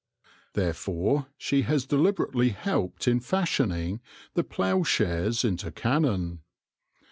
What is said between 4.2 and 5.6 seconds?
the plough shares